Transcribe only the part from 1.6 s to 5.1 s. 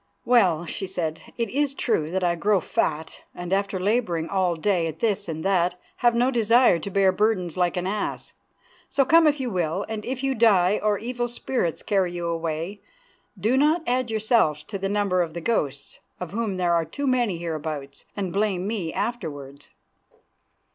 true that I grow fat, and after labouring all day at